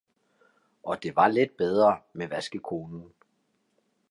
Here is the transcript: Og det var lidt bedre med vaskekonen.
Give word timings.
Og 0.83 1.03
det 1.03 1.15
var 1.15 1.27
lidt 1.27 1.57
bedre 1.57 1.99
med 2.13 2.27
vaskekonen. 2.27 3.13